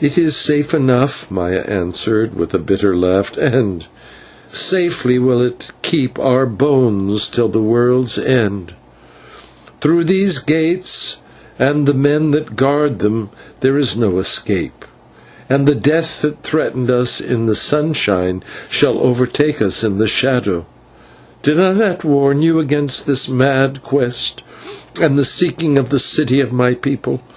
[0.00, 3.84] "It is safe enough," Maya answered, with a bitter laugh, "and
[4.46, 8.74] safely will it keep our bones till the world's end,
[9.66, 11.16] for through those gates
[11.58, 14.84] and the men that guard them there is no escape,
[15.48, 20.64] and the death that threatened us in the sunshine shall overtake us in the shadow.
[21.42, 24.44] Did I not warn you against this mad quest
[25.00, 27.22] and the seeking of the city of my people?